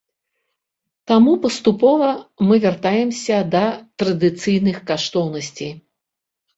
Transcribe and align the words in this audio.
Таму 1.11 1.33
паступова 1.43 2.09
мы 2.49 2.55
вяртаемся 2.65 3.35
да 3.55 3.65
традыцыйных 4.03 4.85
каштоўнасцяў. 4.93 5.71